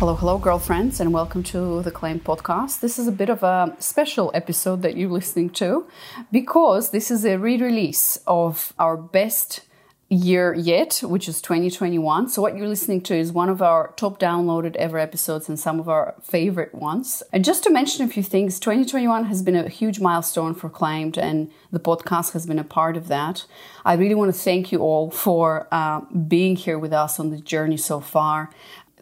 Hello, 0.00 0.14
hello, 0.14 0.38
girlfriends, 0.38 0.98
and 0.98 1.12
welcome 1.12 1.42
to 1.42 1.82
the 1.82 1.90
Claimed 1.90 2.24
podcast. 2.24 2.80
This 2.80 2.98
is 2.98 3.06
a 3.06 3.12
bit 3.12 3.28
of 3.28 3.42
a 3.42 3.76
special 3.80 4.30
episode 4.32 4.80
that 4.80 4.96
you're 4.96 5.10
listening 5.10 5.50
to 5.50 5.86
because 6.32 6.88
this 6.90 7.10
is 7.10 7.26
a 7.26 7.36
re 7.36 7.58
release 7.58 8.18
of 8.26 8.72
our 8.78 8.96
best 8.96 9.60
year 10.08 10.54
yet, 10.54 11.00
which 11.04 11.28
is 11.28 11.42
2021. 11.42 12.30
So, 12.30 12.40
what 12.40 12.56
you're 12.56 12.66
listening 12.66 13.02
to 13.02 13.14
is 13.14 13.30
one 13.30 13.50
of 13.50 13.60
our 13.60 13.92
top 13.98 14.18
downloaded 14.18 14.74
ever 14.76 14.98
episodes 14.98 15.50
and 15.50 15.60
some 15.60 15.78
of 15.78 15.86
our 15.86 16.14
favorite 16.22 16.74
ones. 16.74 17.22
And 17.30 17.44
just 17.44 17.62
to 17.64 17.70
mention 17.70 18.02
a 18.02 18.08
few 18.08 18.22
things, 18.22 18.58
2021 18.58 19.26
has 19.26 19.42
been 19.42 19.54
a 19.54 19.68
huge 19.68 20.00
milestone 20.00 20.54
for 20.54 20.70
Claimed, 20.70 21.18
and 21.18 21.50
the 21.70 21.78
podcast 21.78 22.32
has 22.32 22.46
been 22.46 22.58
a 22.58 22.64
part 22.64 22.96
of 22.96 23.08
that. 23.08 23.44
I 23.84 23.92
really 23.96 24.14
want 24.14 24.34
to 24.34 24.40
thank 24.40 24.72
you 24.72 24.78
all 24.78 25.10
for 25.10 25.68
uh, 25.70 26.00
being 26.26 26.56
here 26.56 26.78
with 26.78 26.94
us 26.94 27.20
on 27.20 27.28
the 27.28 27.38
journey 27.38 27.76
so 27.76 28.00
far. 28.00 28.48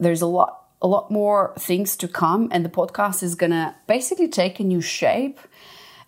There's 0.01 0.23
a 0.23 0.27
lot 0.27 0.57
a 0.80 0.86
lot 0.86 1.10
more 1.10 1.55
things 1.59 1.96
to 1.96 2.09
come, 2.09 2.48
and 2.52 2.64
the 2.64 2.68
podcast 2.68 3.23
is 3.23 3.34
gonna 3.34 3.77
basically 3.86 4.28
take 4.28 4.60
a 4.60 4.64
new 4.64 4.80
shape 4.80 5.38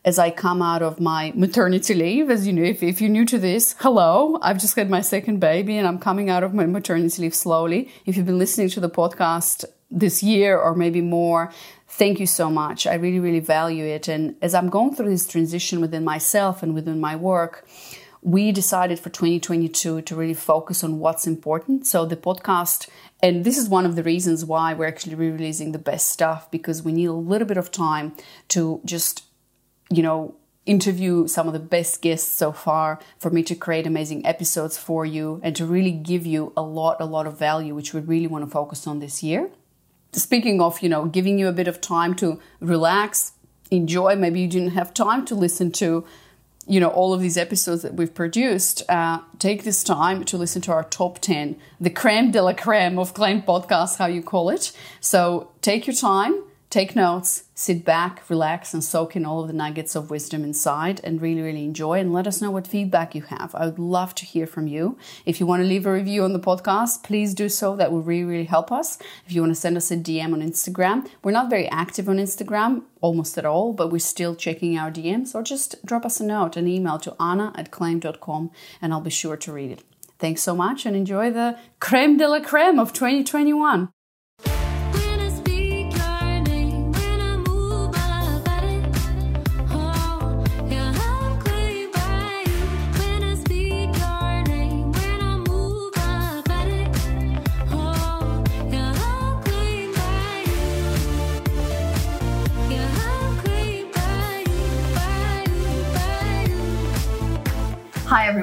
as 0.04 0.18
I 0.18 0.30
come 0.30 0.62
out 0.62 0.82
of 0.82 0.98
my 0.98 1.32
maternity 1.34 1.94
leave. 1.94 2.30
As 2.30 2.46
you 2.46 2.52
know, 2.52 2.62
if, 2.62 2.82
if 2.82 3.00
you're 3.00 3.10
new 3.10 3.26
to 3.26 3.38
this, 3.38 3.74
hello, 3.80 4.38
I've 4.40 4.58
just 4.58 4.74
had 4.76 4.88
my 4.88 5.02
second 5.02 5.40
baby 5.40 5.76
and 5.76 5.86
I'm 5.86 5.98
coming 5.98 6.30
out 6.30 6.42
of 6.42 6.54
my 6.54 6.66
maternity 6.66 7.22
leave 7.22 7.34
slowly. 7.34 7.90
If 8.06 8.16
you've 8.16 8.26
been 8.26 8.38
listening 8.38 8.70
to 8.70 8.80
the 8.80 8.88
podcast 8.88 9.64
this 9.90 10.22
year 10.22 10.58
or 10.58 10.74
maybe 10.74 11.02
more, 11.02 11.52
thank 11.86 12.18
you 12.18 12.26
so 12.26 12.48
much. 12.48 12.86
I 12.86 12.94
really, 12.94 13.20
really 13.20 13.40
value 13.40 13.84
it. 13.84 14.08
And 14.08 14.36
as 14.40 14.54
I'm 14.54 14.70
going 14.70 14.94
through 14.94 15.10
this 15.10 15.26
transition 15.26 15.80
within 15.80 16.04
myself 16.04 16.62
and 16.62 16.74
within 16.74 16.98
my 16.98 17.16
work, 17.16 17.66
we 18.22 18.52
decided 18.52 18.98
for 18.98 19.08
2022 19.08 20.02
to 20.02 20.16
really 20.16 20.34
focus 20.34 20.84
on 20.84 20.98
what's 20.98 21.26
important. 21.26 21.86
So 21.86 22.04
the 22.04 22.16
podcast, 22.16 22.88
and 23.22 23.44
this 23.44 23.56
is 23.56 23.68
one 23.68 23.86
of 23.86 23.96
the 23.96 24.02
reasons 24.02 24.44
why 24.44 24.74
we're 24.74 24.88
actually 24.88 25.14
re-releasing 25.14 25.72
the 25.72 25.78
best 25.78 26.10
stuff 26.10 26.50
because 26.50 26.82
we 26.82 26.92
need 26.92 27.06
a 27.06 27.12
little 27.12 27.48
bit 27.48 27.56
of 27.56 27.70
time 27.70 28.14
to 28.48 28.80
just, 28.84 29.24
you 29.90 30.02
know, 30.02 30.34
interview 30.66 31.26
some 31.26 31.46
of 31.46 31.54
the 31.54 31.58
best 31.58 32.02
guests 32.02 32.30
so 32.30 32.52
far 32.52 33.00
for 33.18 33.30
me 33.30 33.42
to 33.42 33.54
create 33.54 33.86
amazing 33.86 34.24
episodes 34.26 34.76
for 34.76 35.06
you 35.06 35.40
and 35.42 35.56
to 35.56 35.64
really 35.64 35.90
give 35.90 36.26
you 36.26 36.52
a 36.56 36.62
lot, 36.62 37.00
a 37.00 37.06
lot 37.06 37.26
of 37.26 37.38
value, 37.38 37.74
which 37.74 37.94
we 37.94 38.00
really 38.00 38.26
want 38.26 38.44
to 38.44 38.50
focus 38.50 38.86
on 38.86 39.00
this 39.00 39.22
year. 39.22 39.50
Speaking 40.12 40.60
of, 40.60 40.82
you 40.82 40.88
know, 40.88 41.06
giving 41.06 41.38
you 41.38 41.48
a 41.48 41.52
bit 41.52 41.68
of 41.68 41.80
time 41.80 42.14
to 42.16 42.38
relax, 42.60 43.32
enjoy, 43.70 44.14
maybe 44.16 44.40
you 44.40 44.48
didn't 44.48 44.72
have 44.72 44.92
time 44.92 45.24
to 45.26 45.34
listen 45.34 45.72
to 45.72 46.04
you 46.66 46.78
know 46.78 46.88
all 46.88 47.12
of 47.14 47.20
these 47.20 47.36
episodes 47.36 47.82
that 47.82 47.94
we've 47.94 48.14
produced 48.14 48.82
uh, 48.88 49.20
take 49.38 49.64
this 49.64 49.82
time 49.82 50.24
to 50.24 50.36
listen 50.36 50.62
to 50.62 50.72
our 50.72 50.84
top 50.84 51.18
10 51.18 51.56
the 51.80 51.90
creme 51.90 52.30
de 52.30 52.42
la 52.42 52.52
creme 52.52 52.98
of 52.98 53.14
Claimed 53.14 53.46
podcast 53.46 53.98
how 53.98 54.06
you 54.06 54.22
call 54.22 54.50
it. 54.50 54.72
So 55.00 55.50
take 55.62 55.86
your 55.86 55.96
time 55.96 56.42
take 56.70 56.94
notes 56.94 57.44
sit 57.60 57.84
back 57.84 58.22
relax 58.30 58.72
and 58.72 58.82
soak 58.82 59.16
in 59.16 59.26
all 59.26 59.42
of 59.42 59.48
the 59.48 59.52
nuggets 59.52 59.96
of 59.96 60.08
wisdom 60.08 60.44
inside 60.44 61.00
and 61.02 61.20
really 61.20 61.42
really 61.42 61.64
enjoy 61.64 61.98
and 61.98 62.12
let 62.12 62.28
us 62.28 62.40
know 62.40 62.50
what 62.50 62.66
feedback 62.66 63.14
you 63.14 63.22
have. 63.22 63.54
I 63.54 63.66
would 63.66 63.78
love 63.78 64.14
to 64.14 64.24
hear 64.24 64.46
from 64.46 64.66
you. 64.68 64.96
If 65.26 65.40
you 65.40 65.46
want 65.46 65.62
to 65.62 65.68
leave 65.68 65.84
a 65.84 65.92
review 65.92 66.22
on 66.22 66.32
the 66.32 66.40
podcast 66.40 67.02
please 67.02 67.34
do 67.34 67.48
so. 67.48 67.76
That 67.76 67.90
will 67.92 68.02
really 68.02 68.24
really 68.24 68.44
help 68.44 68.70
us. 68.70 68.98
If 69.26 69.32
you 69.32 69.42
want 69.42 69.50
to 69.50 69.60
send 69.60 69.76
us 69.76 69.90
a 69.90 69.96
dm 69.96 70.32
on 70.32 70.40
instagram 70.40 71.08
we're 71.22 71.32
not 71.32 71.50
very 71.50 71.68
active 71.68 72.08
on 72.08 72.16
instagram 72.16 72.84
almost 73.00 73.36
at 73.36 73.44
all 73.44 73.72
but 73.72 73.90
we're 73.90 73.98
still 73.98 74.34
checking 74.34 74.78
our 74.78 74.90
dms 74.90 75.34
or 75.34 75.42
just 75.42 75.84
drop 75.84 76.06
us 76.06 76.20
a 76.20 76.24
note 76.24 76.56
an 76.56 76.68
email 76.68 76.98
to 77.00 77.14
anna 77.20 77.52
at 77.56 77.70
claimed.com 77.70 78.50
and 78.80 78.92
i'll 78.92 79.00
be 79.00 79.10
sure 79.10 79.36
to 79.36 79.52
read 79.52 79.72
it. 79.72 79.82
Thanks 80.18 80.42
so 80.42 80.54
much 80.54 80.86
and 80.86 80.94
enjoy 80.94 81.30
the 81.30 81.58
creme 81.80 82.16
de 82.16 82.28
la 82.28 82.40
creme 82.40 82.78
of 82.78 82.92
2021 82.92 83.90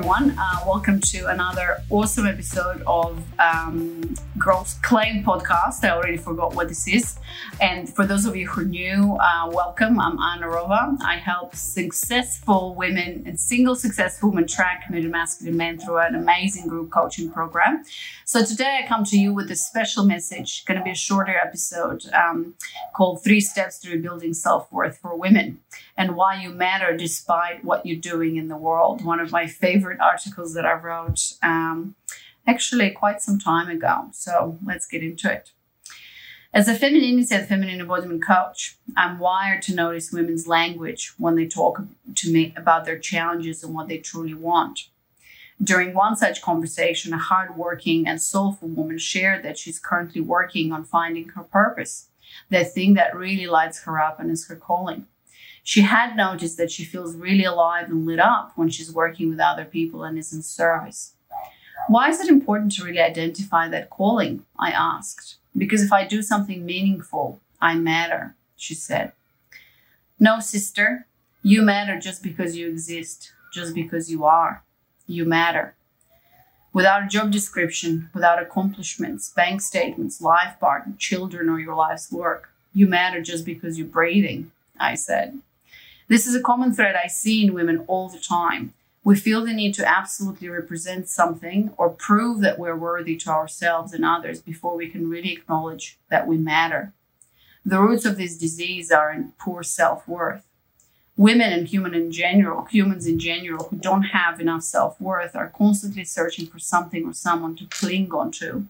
everyone. 0.07 0.37
Uh, 0.39 0.59
welcome 0.65 1.01
to 1.01 1.25
another 1.25 1.83
awesome 1.89 2.25
episode 2.25 2.81
of 2.87 3.21
um, 3.39 4.15
Girls 4.37 4.75
Claim 4.81 5.21
podcast. 5.21 5.83
I 5.83 5.89
already 5.89 6.15
forgot 6.15 6.55
what 6.55 6.69
this 6.69 6.87
is. 6.87 7.19
And 7.59 7.93
for 7.93 8.05
those 8.05 8.25
of 8.25 8.35
you 8.35 8.47
who 8.47 8.61
are 8.61 8.65
new, 8.65 9.17
uh, 9.19 9.49
welcome. 9.51 9.99
I'm 9.99 10.19
Anna 10.19 10.47
Rova. 10.47 10.97
I 11.01 11.17
help 11.17 11.55
successful 11.55 12.75
women 12.75 13.23
and 13.25 13.39
single 13.39 13.75
successful 13.75 14.29
women 14.29 14.47
track 14.47 14.85
committed 14.85 15.11
masculine 15.11 15.57
men 15.57 15.79
through 15.79 15.97
an 15.99 16.15
amazing 16.15 16.67
group 16.67 16.91
coaching 16.91 17.31
program. 17.31 17.83
So 18.25 18.45
today 18.45 18.81
I 18.83 18.87
come 18.87 19.03
to 19.05 19.17
you 19.17 19.33
with 19.33 19.49
a 19.51 19.55
special 19.55 20.05
message, 20.05 20.65
going 20.65 20.77
to 20.77 20.83
be 20.83 20.91
a 20.91 20.95
shorter 20.95 21.35
episode 21.37 22.03
um, 22.13 22.55
called 22.93 23.23
Three 23.23 23.41
Steps 23.41 23.79
to 23.79 23.91
Rebuilding 23.91 24.33
Self 24.33 24.71
Worth 24.71 24.99
for 24.99 25.15
Women 25.15 25.59
and 25.97 26.15
Why 26.15 26.41
You 26.41 26.49
Matter 26.49 26.95
Despite 26.95 27.63
What 27.63 27.85
You're 27.85 27.99
Doing 27.99 28.35
in 28.35 28.47
the 28.47 28.57
World. 28.57 29.03
One 29.03 29.19
of 29.19 29.31
my 29.31 29.47
favorite 29.47 29.99
articles 29.99 30.53
that 30.53 30.65
I 30.65 30.73
wrote 30.73 31.33
um, 31.41 31.95
actually 32.45 32.91
quite 32.91 33.21
some 33.21 33.39
time 33.39 33.69
ago. 33.69 34.09
So 34.13 34.57
let's 34.63 34.87
get 34.87 35.03
into 35.03 35.31
it. 35.31 35.51
As 36.53 36.67
a 36.69 36.75
femininity 36.75 37.35
and 37.35 37.47
feminine 37.47 37.81
embodiment 37.81 38.25
coach, 38.25 38.77
I'm 38.95 39.19
wired 39.19 39.61
to 39.63 39.75
notice 39.75 40.13
women's 40.13 40.47
language 40.47 41.13
when 41.17 41.35
they 41.35 41.45
talk 41.45 41.81
to 42.15 42.31
me 42.31 42.53
about 42.55 42.85
their 42.85 42.97
challenges 42.97 43.63
and 43.63 43.75
what 43.75 43.89
they 43.89 43.97
truly 43.97 44.33
want. 44.33 44.87
During 45.61 45.93
one 45.93 46.15
such 46.15 46.41
conversation, 46.41 47.13
a 47.13 47.17
hardworking 47.17 48.07
and 48.07 48.21
soulful 48.21 48.69
woman 48.69 48.97
shared 48.97 49.43
that 49.43 49.57
she's 49.57 49.77
currently 49.77 50.21
working 50.21 50.71
on 50.71 50.85
finding 50.85 51.29
her 51.29 51.43
purpose, 51.43 52.07
that 52.49 52.73
thing 52.73 52.93
that 52.93 53.15
really 53.15 53.47
lights 53.47 53.83
her 53.83 53.99
up 53.99 54.19
and 54.19 54.31
is 54.31 54.47
her 54.47 54.55
calling. 54.55 55.05
She 55.63 55.81
had 55.81 56.15
noticed 56.15 56.57
that 56.57 56.71
she 56.71 56.85
feels 56.85 57.15
really 57.15 57.43
alive 57.43 57.89
and 57.89 58.05
lit 58.05 58.19
up 58.19 58.53
when 58.55 58.69
she's 58.69 58.91
working 58.91 59.29
with 59.29 59.39
other 59.39 59.65
people 59.65 60.05
and 60.05 60.17
is 60.17 60.31
in 60.31 60.41
service. 60.41 61.13
Why 61.89 62.09
is 62.09 62.21
it 62.21 62.29
important 62.29 62.71
to 62.73 62.85
really 62.85 63.01
identify 63.01 63.67
that 63.67 63.89
calling? 63.89 64.45
I 64.57 64.71
asked. 64.71 65.35
Because 65.57 65.81
if 65.81 65.91
I 65.91 66.05
do 66.05 66.21
something 66.21 66.65
meaningful, 66.65 67.39
I 67.59 67.75
matter, 67.75 68.35
she 68.55 68.75
said. 68.75 69.11
No, 70.19 70.39
sister, 70.39 71.07
you 71.41 71.61
matter 71.61 71.99
just 71.99 72.21
because 72.21 72.55
you 72.55 72.67
exist, 72.67 73.31
just 73.53 73.73
because 73.73 74.11
you 74.11 74.25
are. 74.25 74.63
You 75.07 75.25
matter. 75.25 75.75
Without 76.73 77.03
a 77.03 77.07
job 77.07 77.31
description, 77.31 78.09
without 78.13 78.41
accomplishments, 78.41 79.29
bank 79.29 79.61
statements, 79.61 80.21
life 80.21 80.59
partner, 80.59 80.93
children, 80.99 81.49
or 81.49 81.59
your 81.59 81.75
life's 81.75 82.11
work, 82.11 82.49
you 82.73 82.85
matter 82.85 83.21
just 83.21 83.45
because 83.45 83.77
you're 83.77 83.87
breathing, 83.87 84.51
I 84.79 84.95
said. 84.95 85.39
This 86.07 86.27
is 86.27 86.35
a 86.35 86.41
common 86.41 86.73
thread 86.73 86.95
I 86.95 87.07
see 87.07 87.43
in 87.43 87.53
women 87.53 87.83
all 87.87 88.09
the 88.09 88.19
time. 88.19 88.73
We 89.07 89.15
feel 89.15 89.45
the 89.45 89.53
need 89.53 89.73
to 89.75 89.87
absolutely 89.87 90.49
represent 90.49 91.07
something 91.07 91.71
or 91.77 91.89
prove 91.89 92.41
that 92.41 92.59
we're 92.59 92.75
worthy 92.75 93.15
to 93.15 93.29
ourselves 93.29 93.93
and 93.93 94.03
others 94.03 94.41
before 94.41 94.75
we 94.75 94.89
can 94.89 95.09
really 95.09 95.31
acknowledge 95.31 95.97
that 96.09 96.27
we 96.27 96.37
matter. 96.37 96.91
The 97.65 97.79
roots 97.79 98.03
of 98.03 98.17
this 98.17 98.37
disease 98.37 98.91
are 98.91 99.09
in 99.13 99.31
poor 99.39 99.63
self 99.63 100.05
worth. 100.09 100.45
Women 101.15 101.53
and 101.53 101.69
human 101.69 101.93
in 101.93 102.11
general, 102.11 102.65
humans 102.65 103.07
in 103.07 103.17
general 103.17 103.69
who 103.69 103.77
don't 103.77 104.11
have 104.11 104.41
enough 104.41 104.63
self 104.63 104.99
worth 104.99 105.37
are 105.37 105.53
constantly 105.57 106.03
searching 106.03 106.45
for 106.45 106.59
something 106.59 107.05
or 107.05 107.13
someone 107.13 107.55
to 107.55 107.65
cling 107.67 108.11
on 108.11 108.29
to, 108.31 108.65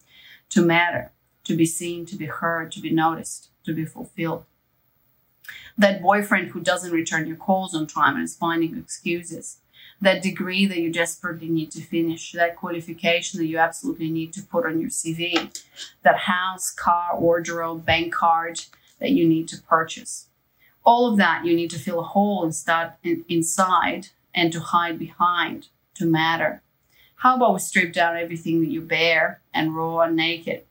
to 0.50 0.62
matter, 0.64 1.14
to 1.46 1.56
be 1.56 1.66
seen, 1.66 2.06
to 2.06 2.16
be 2.16 2.28
heard, 2.28 2.72
to 2.74 2.80
be 2.80 2.92
noticed, 2.92 3.50
to 3.64 3.74
be 3.74 3.86
fulfilled 3.86 4.46
that 5.78 6.02
boyfriend 6.02 6.50
who 6.50 6.60
doesn't 6.60 6.92
return 6.92 7.28
your 7.28 7.36
calls 7.36 7.76
on 7.76 7.86
time 7.86 8.16
and 8.16 8.24
is 8.24 8.36
finding 8.36 8.78
excuses, 8.78 9.58
that 10.02 10.22
degree 10.22 10.66
that 10.66 10.78
you 10.78 10.92
desperately 10.92 11.50
need 11.50 11.72
to 11.72 11.82
finish, 11.82 12.32
that 12.34 12.56
qualification 12.56 13.40
that 13.40 13.48
you 13.48 13.58
absolutely 13.58 14.10
need 14.10 14.32
to 14.34 14.44
put 14.44 14.66
on 14.66 14.80
your 14.80 14.90
CV, 14.90 15.52
that 16.04 16.18
house, 16.18 16.72
car, 16.72 17.20
wardrobe, 17.20 17.86
bank 17.86 18.14
card 18.14 18.62
that 19.00 19.12
you 19.12 19.28
need 19.28 19.48
to 19.48 19.62
purchase. 19.62 20.28
All 20.84 21.12
of 21.12 21.18
that 21.18 21.46
you 21.46 21.56
need 21.56 21.72
to 21.72 21.80
fill 21.80 22.00
a 22.00 22.04
hole 22.04 22.44
and 22.44 22.54
start 22.54 22.94
in, 23.04 23.26
inside 23.28 24.10
and 24.34 24.54
to 24.54 24.60
hide 24.60 25.00
behind 25.00 25.68
to 25.96 26.06
matter. 26.06 26.62
How 27.18 27.36
about 27.36 27.54
we 27.54 27.60
strip 27.60 27.92
down 27.92 28.16
everything 28.16 28.62
that 28.62 28.70
you 28.70 28.82
bear 28.82 29.42
and 29.54 29.76
raw 29.76 30.02
and 30.02 30.16
naked? 30.16 30.64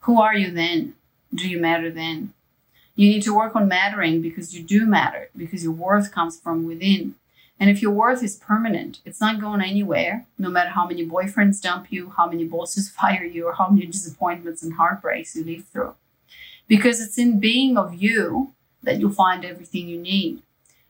Who 0.00 0.20
are 0.20 0.34
you 0.34 0.52
then? 0.52 0.94
Do 1.34 1.48
you 1.48 1.60
matter 1.60 1.90
then? 1.90 2.32
You 2.94 3.08
need 3.08 3.22
to 3.22 3.36
work 3.36 3.54
on 3.54 3.68
mattering 3.68 4.22
because 4.22 4.54
you 4.56 4.62
do 4.62 4.86
matter, 4.86 5.28
because 5.36 5.64
your 5.64 5.72
worth 5.72 6.12
comes 6.12 6.38
from 6.38 6.66
within. 6.66 7.16
And 7.60 7.68
if 7.68 7.82
your 7.82 7.90
worth 7.90 8.22
is 8.22 8.36
permanent, 8.36 9.00
it's 9.04 9.20
not 9.20 9.40
going 9.40 9.60
anywhere, 9.60 10.26
no 10.38 10.48
matter 10.48 10.70
how 10.70 10.86
many 10.86 11.04
boyfriends 11.04 11.60
dump 11.60 11.88
you, 11.90 12.10
how 12.16 12.28
many 12.28 12.44
bosses 12.44 12.88
fire 13.00 13.24
you, 13.24 13.46
or 13.46 13.54
how 13.54 13.68
many 13.68 13.86
disappointments 13.86 14.62
and 14.62 14.74
heartbreaks 14.74 15.34
you 15.34 15.44
live 15.44 15.64
through. 15.66 15.94
because 16.68 17.00
it's 17.00 17.18
in 17.18 17.40
being 17.40 17.78
of 17.78 17.94
you 17.94 18.52
that 18.82 19.00
you'll 19.00 19.10
find 19.10 19.44
everything 19.44 19.88
you 19.88 19.98
need. 19.98 20.42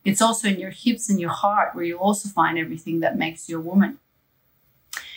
It's 0.05 0.20
also 0.20 0.49
in 0.49 0.59
your 0.59 0.70
hips 0.70 1.09
and 1.09 1.20
your 1.20 1.31
heart 1.31 1.75
where 1.75 1.85
you'll 1.85 2.00
also 2.00 2.29
find 2.29 2.59
everything 2.59 3.00
that 3.00 3.17
makes 3.17 3.49
you 3.49 3.59
a 3.59 3.61
woman. 3.61 3.99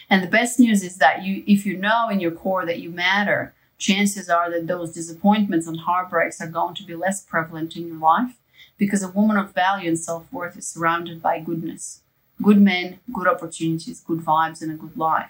And 0.09 0.21
the 0.21 0.27
best 0.27 0.59
news 0.59 0.83
is 0.83 0.98
that 0.98 1.24
you, 1.24 1.44
if 1.48 1.65
you 1.65 1.77
know 1.77 2.09
in 2.09 2.19
your 2.19 2.31
core 2.31 2.65
that 2.65 2.80
you 2.80 2.89
matter, 2.89 3.53
chances 3.77 4.30
are 4.30 4.51
that 4.51 4.68
those 4.68 4.92
disappointments 4.92 5.68
and 5.68 5.80
heartbreaks 5.80 6.39
are 6.39 6.48
going 6.48 6.75
to 6.75 6.83
be 6.83 6.95
less 6.95 7.21
prevalent 7.21 7.75
in 7.75 7.88
your 7.88 7.98
life 7.98 8.36
because 8.81 9.04
a 9.04 9.10
woman 9.10 9.38
of 9.38 9.54
value 9.54 9.88
and 9.88 10.00
self 10.00 10.25
worth 10.33 10.57
is 10.57 10.68
surrounded 10.68 11.22
by 11.22 11.39
goodness 11.39 12.01
good 12.42 12.60
men, 12.60 13.00
good 13.13 13.28
opportunities, 13.28 14.00
good 14.00 14.22
vibes, 14.22 14.63
and 14.63 14.72
a 14.72 14.75
good 14.75 14.98
life. 14.98 15.30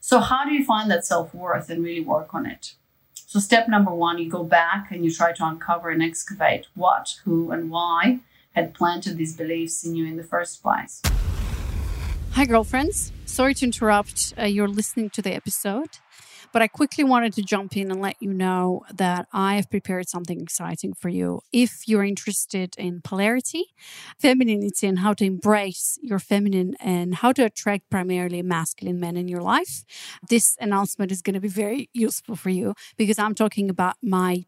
So, 0.00 0.20
how 0.20 0.46
do 0.46 0.52
you 0.54 0.64
find 0.64 0.90
that 0.90 1.04
self 1.04 1.34
worth 1.34 1.68
and 1.68 1.84
really 1.84 2.00
work 2.00 2.32
on 2.32 2.46
it? 2.46 2.72
So, 3.26 3.38
step 3.40 3.68
number 3.68 3.90
one, 3.90 4.16
you 4.16 4.30
go 4.30 4.42
back 4.42 4.90
and 4.90 5.04
you 5.04 5.12
try 5.12 5.32
to 5.34 5.46
uncover 5.46 5.90
and 5.90 6.02
excavate 6.02 6.68
what, 6.74 7.16
who, 7.24 7.50
and 7.50 7.70
why 7.70 8.20
had 8.52 8.72
planted 8.72 9.18
these 9.18 9.36
beliefs 9.36 9.84
in 9.84 9.94
you 9.94 10.06
in 10.06 10.16
the 10.16 10.24
first 10.24 10.62
place. 10.62 11.02
Hi, 12.32 12.46
girlfriends. 12.46 13.12
Sorry 13.26 13.52
to 13.52 13.66
interrupt. 13.66 14.32
Uh, 14.38 14.44
you're 14.44 14.74
listening 14.80 15.10
to 15.10 15.20
the 15.20 15.34
episode. 15.34 15.98
But 16.56 16.62
I 16.62 16.68
quickly 16.68 17.04
wanted 17.04 17.34
to 17.34 17.42
jump 17.42 17.76
in 17.76 17.90
and 17.90 18.00
let 18.00 18.16
you 18.18 18.32
know 18.32 18.82
that 18.94 19.28
I 19.30 19.56
have 19.56 19.68
prepared 19.68 20.08
something 20.08 20.40
exciting 20.40 20.94
for 20.94 21.10
you. 21.10 21.42
If 21.52 21.86
you're 21.86 22.02
interested 22.02 22.74
in 22.78 23.02
polarity, 23.02 23.74
femininity, 24.18 24.86
and 24.86 25.00
how 25.00 25.12
to 25.12 25.24
embrace 25.26 25.98
your 26.00 26.18
feminine 26.18 26.74
and 26.80 27.16
how 27.16 27.32
to 27.32 27.44
attract 27.44 27.90
primarily 27.90 28.40
masculine 28.40 28.98
men 28.98 29.18
in 29.18 29.28
your 29.28 29.42
life, 29.42 29.84
this 30.30 30.56
announcement 30.58 31.12
is 31.12 31.20
going 31.20 31.34
to 31.34 31.40
be 31.40 31.48
very 31.48 31.90
useful 31.92 32.36
for 32.36 32.48
you 32.48 32.72
because 32.96 33.18
I'm 33.18 33.34
talking 33.34 33.68
about 33.68 33.96
my 34.02 34.46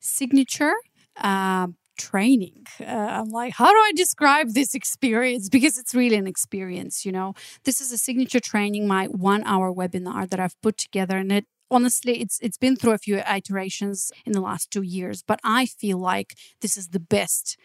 signature. 0.00 0.72
Uh, 1.18 1.66
training. 2.00 2.66
Uh, 2.80 2.84
I'm 3.18 3.30
like, 3.30 3.52
how 3.54 3.70
do 3.70 3.76
I 3.76 3.92
describe 3.94 4.54
this 4.54 4.74
experience? 4.74 5.48
Because 5.48 5.78
it's 5.78 5.94
really 5.94 6.16
an 6.16 6.26
experience, 6.26 7.04
you 7.04 7.12
know. 7.12 7.34
This 7.64 7.80
is 7.80 7.92
a 7.92 7.98
signature 7.98 8.40
training, 8.40 8.88
my 8.88 9.06
one 9.06 9.42
hour 9.44 9.72
webinar 9.72 10.28
that 10.30 10.40
I've 10.40 10.60
put 10.62 10.76
together, 10.78 11.16
and 11.18 11.30
it 11.30 11.46
honestly 11.70 12.20
it's 12.20 12.36
it's 12.40 12.58
been 12.58 12.74
through 12.74 12.92
a 12.92 12.98
few 12.98 13.18
iterations 13.18 14.10
in 14.26 14.32
the 14.32 14.40
last 14.40 14.72
two 14.72 14.82
years 14.82 15.22
but 15.22 15.38
i 15.44 15.64
feel 15.64 15.98
like 15.98 16.34
this 16.62 16.76
is 16.76 16.88
the 16.88 16.98
best 16.98 17.56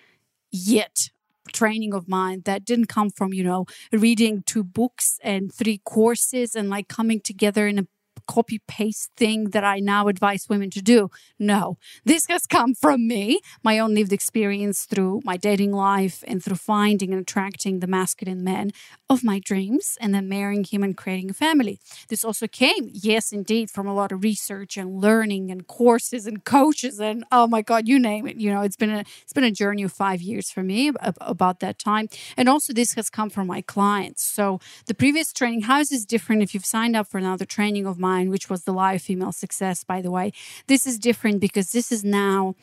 yet 0.51 1.09
training 1.51 1.93
of 1.93 2.07
mine 2.07 2.41
that 2.45 2.63
didn't 2.63 2.85
come 2.97 3.09
from 3.09 3.33
you 3.33 3.43
know 3.43 3.65
reading 3.91 4.43
two 4.45 4.63
books 4.63 5.19
and 5.23 5.51
three 5.51 5.79
courses 5.83 6.55
and 6.55 6.69
like 6.69 6.88
coming 6.88 7.19
together 7.19 7.67
in 7.67 7.79
a 7.79 7.88
copy 8.27 8.62
paste 8.68 9.12
thing 9.18 9.51
that 9.51 9.63
I 9.63 9.80
now 9.80 10.07
advise 10.07 10.48
women 10.50 10.69
to 10.72 10.81
do. 10.81 11.10
No, 11.39 11.77
this 12.04 12.25
has 12.30 12.45
come 12.45 12.74
from 12.74 13.07
me, 13.07 13.39
my 13.63 13.80
own 13.80 13.94
lived 13.95 14.13
experience 14.13 14.86
through 14.86 15.22
my 15.24 15.38
dating 15.38 15.72
life 15.72 16.24
and 16.27 16.44
through 16.44 16.57
finding 16.57 17.12
and 17.12 17.22
attracting 17.22 17.80
the 17.80 17.88
masculine 17.88 18.44
men 18.44 18.72
of 19.10 19.24
my 19.24 19.39
dreams 19.39 19.98
and 20.01 20.13
then 20.13 20.27
marrying 20.27 20.63
him 20.63 20.83
and 20.83 20.98
creating 20.98 21.30
a 21.30 21.33
family. 21.33 21.80
This 22.10 22.24
also 22.24 22.48
came, 22.48 22.89
yes, 22.92 23.31
indeed, 23.31 23.69
from 23.69 23.88
a 23.88 23.94
lot 23.94 24.12
of 24.12 24.24
research 24.24 24.77
and 24.77 25.01
learning 25.01 25.51
and 25.51 25.68
courses 25.68 26.25
and 26.25 26.44
coaches 26.44 27.00
and 27.00 27.24
oh 27.31 27.48
my 27.48 27.62
God, 27.62 27.88
you 27.88 28.00
name 28.00 28.27
it. 28.27 28.38
You 28.38 28.51
know, 28.51 28.62
it's 28.62 28.75
been 28.75 28.89
a 28.89 29.04
it's 29.22 29.33
been 29.33 29.44
a 29.44 29.51
journey 29.51 29.83
of 29.83 29.92
five 29.92 30.22
years 30.22 30.50
for 30.50 30.63
me 30.63 30.92
about 31.22 31.60
that 31.60 31.77
time. 31.80 32.07
And 32.38 32.50
also 32.50 32.74
this 32.74 32.94
has 32.94 33.10
come 33.10 33.30
from 33.30 33.48
my 33.48 33.62
clients. 33.62 34.24
So 34.24 34.60
the 34.88 34.94
previous 34.94 35.31
training, 35.31 35.62
how 35.63 35.80
is 35.80 35.89
this 35.89 36.06
different 36.06 36.42
if 36.42 36.54
you've 36.54 36.66
signed 36.66 36.95
up 36.95 37.07
for 37.07 37.18
another 37.18 37.45
training 37.45 37.86
of 37.86 38.00
mine, 38.00 38.14
which 38.23 38.50
was 38.50 38.63
the 38.63 38.73
live 38.73 39.01
female 39.01 39.31
success, 39.31 39.83
by 39.83 40.01
the 40.01 40.12
way? 40.12 40.31
This 40.67 40.85
is 40.85 40.97
different 40.97 41.39
because 41.39 41.71
this 41.71 41.91
is 41.91 42.03
now 42.03 42.56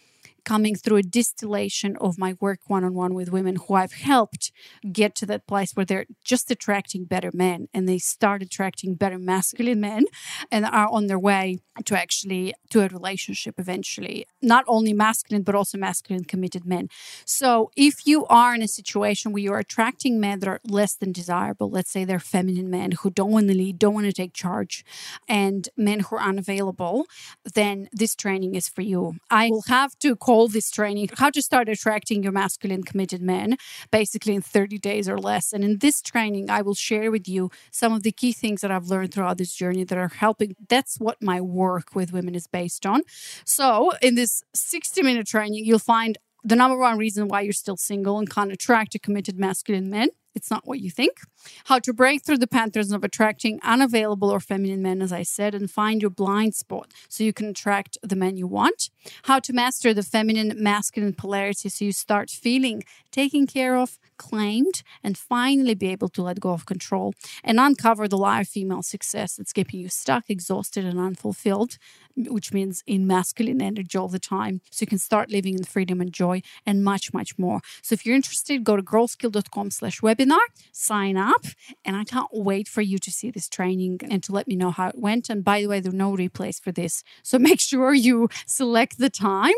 coming 0.45 0.75
through 0.75 0.97
a 0.97 1.03
distillation 1.03 1.97
of 2.01 2.19
my 2.19 2.35
work 2.41 2.61
one 2.67 2.85
on 2.85 2.95
one 2.95 3.15
with 3.15 3.33
women 3.33 3.57
who 3.57 3.75
I've 3.75 3.93
helped 3.93 4.53
get 4.91 5.15
to 5.17 5.27
that 5.27 5.47
place 5.47 5.73
where 5.75 5.87
they're 5.87 6.07
just 6.25 6.51
attracting 6.51 7.05
better 7.05 7.31
men 7.33 7.69
and 7.73 7.89
they 7.89 7.99
start 7.99 8.43
attracting 8.43 8.95
better 8.95 9.19
masculine 9.19 9.81
men 9.81 10.05
and 10.51 10.65
are 10.65 10.89
on 10.89 11.07
their 11.07 11.19
way 11.19 11.59
to 11.85 11.99
actually 11.99 12.55
to 12.71 12.81
a 12.81 12.89
relationship 12.89 13.55
eventually. 13.59 14.27
Not 14.41 14.65
only 14.67 14.93
masculine 14.93 15.43
but 15.43 15.55
also 15.55 15.79
masculine 15.79 16.25
committed 16.25 16.65
men. 16.65 16.89
So 17.25 17.71
if 17.77 18.07
you 18.07 18.27
are 18.27 18.55
in 18.55 18.63
a 18.63 18.69
situation 18.69 19.33
where 19.33 19.43
you're 19.43 19.59
attracting 19.59 20.21
men 20.21 20.41
that 20.41 20.49
are 20.49 20.61
less 20.65 20.95
than 20.95 21.13
desirable 21.13 21.71
let's 21.71 21.91
say 21.91 22.05
they're 22.05 22.19
feminine 22.19 22.71
men 22.71 22.93
who 22.93 23.11
don't 23.11 23.31
want 23.31 23.49
to 23.49 23.55
lead 23.55 23.79
don't 23.79 23.95
want 23.95 24.07
to 24.07 24.13
take 24.13 24.33
charge 24.33 24.85
and 25.29 25.69
men 25.77 26.01
who 26.01 26.17
are 26.17 26.23
unavailable 26.23 27.07
then 27.55 27.89
this 27.93 28.15
training 28.15 28.55
is 28.55 28.69
for 28.69 28.83
you. 28.83 29.17
I 29.31 29.49
will 29.51 29.65
have 29.69 29.99
to 30.01 30.17
call 30.17 30.32
call 30.33 30.49
this 30.49 30.71
training 30.71 31.11
How 31.19 31.29
to 31.29 31.43
Start 31.43 31.69
Attracting 31.69 32.23
Your 32.23 32.33
Masculine 32.33 32.85
Committed 32.85 33.21
Men, 33.21 33.59
basically 33.91 34.35
in 34.35 34.41
30 34.41 34.79
days 34.79 35.07
or 35.07 35.19
less. 35.19 35.53
And 35.53 35.63
in 35.63 35.77
this 35.81 36.01
training, 36.01 36.49
I 36.49 36.63
will 36.63 36.75
share 36.75 37.11
with 37.11 37.29
you 37.29 37.51
some 37.71 37.93
of 37.93 38.03
the 38.03 38.13
key 38.13 38.33
things 38.33 38.63
that 38.63 38.71
I've 38.71 38.87
learned 38.87 39.13
throughout 39.13 39.37
this 39.37 39.55
journey 39.55 39.85
that 39.85 39.99
are 39.99 40.09
helping. 40.09 40.57
That's 40.71 40.99
what 40.99 41.19
my 41.21 41.43
work 41.43 41.95
with 41.95 42.15
women 42.15 42.35
is 42.35 42.47
based 42.47 42.87
on. 42.87 43.03
So, 43.45 43.93
in 44.01 44.15
this 44.15 44.43
60 44.55 45.03
minute 45.03 45.27
training, 45.27 45.67
you'll 45.67 45.79
find 45.79 46.17
the 46.43 46.57
number 46.57 46.79
one 46.79 46.97
reason 46.97 47.29
why 47.29 47.43
you're 47.43 47.53
still 47.53 47.77
single 47.77 48.19
and 48.19 48.31
can't 48.31 48.53
attract 48.53 48.95
a 48.95 48.99
committed 48.99 49.39
masculine 49.39 49.91
men 49.91 50.09
it's 50.35 50.51
not 50.51 50.67
what 50.67 50.81
you 50.81 50.91
think. 50.91 51.19
How 51.65 51.79
to 51.81 51.93
break 51.93 52.25
through 52.25 52.39
the 52.39 52.47
patterns 52.47 52.93
of 52.93 53.05
attracting 53.05 53.61
unavailable 53.63 54.31
or 54.31 54.41
feminine 54.41 54.83
men, 54.83 55.03
as 55.03 55.13
I 55.13 55.23
said, 55.23 55.55
and 55.55 55.71
find 55.71 56.01
your 56.01 56.11
blind 56.11 56.55
spot 56.55 56.93
so 57.09 57.25
you 57.25 57.33
can 57.33 57.49
attract 57.49 57.99
the 58.03 58.17
men 58.17 58.37
you 58.37 58.47
want. 58.47 58.91
How 59.25 59.39
to 59.41 59.53
master 59.53 59.93
the 59.93 60.03
feminine 60.03 60.55
masculine 60.57 61.15
polarity 61.15 61.69
so 61.69 61.85
you 61.85 61.93
start 61.93 62.31
feeling 62.31 62.85
taken 63.11 63.47
care 63.47 63.77
of, 63.77 63.99
claimed, 64.17 64.83
and 65.03 65.19
finally 65.19 65.75
be 65.75 65.89
able 65.89 66.09
to 66.09 66.23
let 66.23 66.41
go 66.41 66.51
of 66.51 66.67
control 66.67 67.13
and 67.45 67.59
uncover 67.59 68.09
the 68.09 68.17
live 68.17 68.49
female 68.49 68.83
success 68.83 69.37
that's 69.37 69.53
keeping 69.53 69.81
you 69.81 69.89
stuck, 69.89 70.31
exhausted, 70.31 70.85
and 70.85 70.99
unfulfilled, 70.99 71.79
which 72.17 72.53
means 72.53 72.83
in 72.87 73.07
masculine 73.07 73.63
energy 73.63 73.97
all 73.97 74.09
the 74.09 74.19
time. 74.19 74.61
So 74.71 74.83
you 74.83 74.87
can 74.87 74.99
start 74.99 75.31
living 75.31 75.55
in 75.55 75.65
freedom 75.65 76.01
and 76.01 76.13
joy 76.13 76.43
and 76.67 76.85
much, 76.85 77.13
much 77.13 77.39
more. 77.39 77.61
So 77.83 77.95
if 77.95 78.05
you're 78.05 78.17
interested, 78.17 78.65
go 78.65 78.77
to 78.77 78.83
girlsclaim.com 78.83 79.71
slash 79.71 80.01
webinar 80.01 80.41
sign 80.73 81.17
up. 81.17 81.45
And 81.85 81.97
I 81.97 82.05
can't 82.05 82.29
wait 82.33 82.69
for 82.69 82.83
you 82.83 82.99
to 82.99 83.11
see 83.11 83.31
this 83.31 83.49
training 83.49 84.01
and 84.11 84.23
to 84.25 84.33
let 84.33 84.49
me 84.49 84.57
know 84.57 84.71
how 84.71 84.89
it 84.89 84.99
went. 84.99 85.29
And 85.31 85.45
by 85.45 85.61
the 85.61 85.69
way, 85.69 85.81
there 85.81 85.93
are 85.93 85.97
no 85.97 86.13
replays 86.13 86.61
for 86.61 86.73
this. 86.73 87.03
So 87.23 87.39
make 87.51 87.61
sure 87.61 87.95
you 87.95 88.29
select 88.47 88.99
the 88.99 89.11
time 89.11 89.55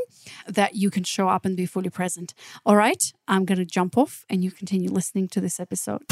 that 0.46 0.74
you 0.74 0.90
can 0.90 1.04
show 1.04 1.28
up 1.28 1.44
and 1.44 1.56
be 1.56 1.66
fully 1.66 1.90
present. 1.90 2.34
All 2.66 2.76
right, 2.76 3.02
I'm 3.28 3.44
going 3.44 3.58
to 3.58 3.64
jump 3.64 3.96
off 3.96 4.24
and 4.28 4.42
you 4.44 4.50
continue 4.50 4.90
listening 4.90 5.28
to 5.28 5.40
this 5.40 5.58
episode. 5.60 6.02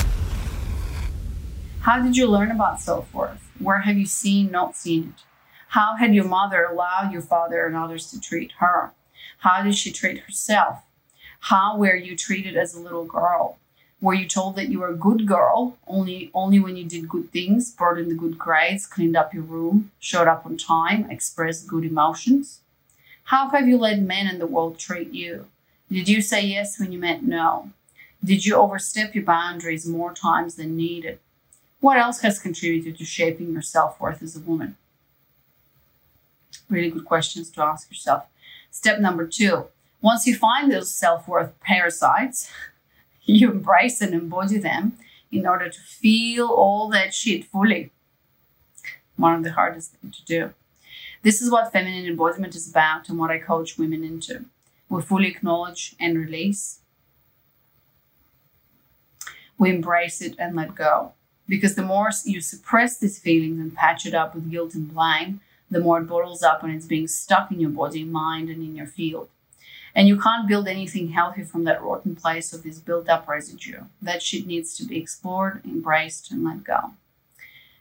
How 1.81 2.01
did 2.01 2.17
you 2.17 2.29
learn 2.29 2.51
about 2.53 2.81
self 2.81 3.13
worth? 3.13 3.43
Where 3.59 3.81
have 3.81 3.99
you 3.99 4.07
seen, 4.07 4.51
not 4.51 4.77
seen 4.77 5.15
it? 5.17 5.25
How 5.73 5.97
had 5.97 6.14
your 6.14 6.26
mother 6.26 6.64
allowed 6.64 7.14
your 7.14 7.23
father 7.23 7.64
and 7.64 7.75
others 7.75 8.11
to 8.11 8.21
treat 8.21 8.52
her? 8.59 8.93
How 9.38 9.62
did 9.62 9.75
she 9.75 9.91
treat 9.91 10.19
herself? 10.19 10.83
How 11.49 11.79
were 11.79 11.97
you 11.97 12.14
treated 12.14 12.59
as 12.59 12.75
a 12.75 12.81
little 12.81 13.07
girl? 13.07 13.57
Were 13.99 14.12
you 14.12 14.29
told 14.29 14.55
that 14.57 14.69
you 14.69 14.81
were 14.81 14.91
a 14.91 15.07
good 15.09 15.26
girl 15.26 15.79
only 15.87 16.31
only 16.35 16.61
when 16.61 16.76
you 16.76 16.85
did 16.85 17.09
good 17.09 17.33
things, 17.33 17.71
brought 17.71 17.97
in 17.97 18.11
the 18.11 18.14
good 18.14 18.38
grades, 18.38 18.87
cleaned 18.87 19.17
up 19.17 19.33
your 19.33 19.45
room, 19.45 19.93
showed 19.99 20.29
up 20.29 20.45
on 20.45 20.59
time, 20.59 21.11
expressed 21.11 21.69
good 21.69 21.87
emotions? 21.87 22.61
How 23.25 23.49
have 23.49 23.67
you 23.67 23.79
let 23.79 24.02
men 24.02 24.26
in 24.26 24.41
the 24.41 24.47
world 24.47 24.79
treat 24.79 25.14
you? 25.14 25.47
Did 25.91 26.07
you 26.07 26.21
say 26.21 26.43
yes 26.43 26.79
when 26.79 26.93
you 26.93 26.99
meant 26.99 27.23
no? 27.23 27.71
Did 28.23 28.45
you 28.45 28.57
overstep 28.57 29.14
your 29.14 29.25
boundaries 29.25 29.87
more 29.87 30.12
times 30.12 30.57
than 30.57 30.76
needed? 30.76 31.19
What 31.81 31.97
else 31.97 32.21
has 32.21 32.38
contributed 32.38 32.99
to 32.99 33.07
shaping 33.07 33.55
your 33.55 33.62
self 33.62 33.99
worth 33.99 34.23
as 34.23 34.37
a 34.37 34.41
woman? 34.41 34.76
Really 36.73 36.91
good 36.91 37.05
questions 37.05 37.50
to 37.50 37.62
ask 37.62 37.91
yourself. 37.91 38.26
Step 38.71 38.99
number 38.99 39.26
two 39.26 39.67
once 40.02 40.26
you 40.26 40.35
find 40.35 40.71
those 40.71 40.91
self 40.91 41.26
worth 41.29 41.59
parasites, 41.61 42.50
you 43.25 43.50
embrace 43.50 44.02
and 44.02 44.12
embody 44.12 44.59
them 44.59 44.99
in 45.31 45.47
order 45.47 45.69
to 45.69 45.81
feel 45.81 46.49
all 46.49 46.88
that 46.88 47.14
shit 47.14 47.45
fully. 47.45 47.91
One 49.17 49.35
of 49.35 49.45
the 49.45 49.52
hardest 49.52 49.93
things 49.93 50.19
to 50.19 50.25
do. 50.25 50.55
This 51.23 51.41
is 51.41 51.50
what 51.50 51.73
feminine 51.73 52.07
embodiment 52.07 52.57
is 52.57 52.69
about 52.69 53.09
and 53.09 53.17
what 53.19 53.31
I 53.31 53.38
coach 53.38 53.79
women 53.79 54.02
into. 54.02 54.45
We 54.88 55.00
fully 55.00 55.29
acknowledge 55.29 55.95
and 56.00 56.19
release. 56.19 56.81
We 59.57 59.71
embrace 59.71 60.21
it 60.21 60.35
and 60.38 60.57
let 60.57 60.75
go. 60.75 61.12
Because 61.49 61.76
the 61.76 61.83
more 61.83 62.11
you 62.25 62.41
suppress 62.41 62.99
these 62.99 63.19
feelings 63.19 63.61
and 63.61 63.75
patch 63.75 64.05
it 64.05 64.14
up 64.14 64.35
with 64.35 64.50
guilt 64.50 64.75
and 64.75 64.93
blame, 64.93 65.41
the 65.73 65.81
more 65.81 65.99
it 65.99 66.05
bottles 66.05 66.43
up 66.43 66.62
and 66.62 66.73
it's 66.75 66.87
being 66.87 67.09
stuck 67.09 67.50
in 67.50 67.59
your 67.59 67.71
body, 67.71 68.05
mind, 68.05 68.50
and 68.50 68.62
in 68.62 68.76
your 68.76 68.87
field. 68.87 69.29
And 69.95 70.07
you 70.07 70.21
can't 70.21 70.47
build 70.47 70.69
anything 70.69 71.09
healthy 71.09 71.43
from 71.43 71.64
that 71.64 71.83
rotten 71.83 72.14
place 72.14 72.52
of 72.52 72.62
this 72.62 72.79
built 72.79 73.09
up 73.09 73.26
residue. 73.26 73.81
That 74.00 74.23
shit 74.23 74.47
needs 74.47 74.76
to 74.76 74.85
be 74.85 74.99
explored, 74.99 75.62
embraced, 75.64 76.31
and 76.31 76.45
let 76.45 76.62
go. 76.62 76.93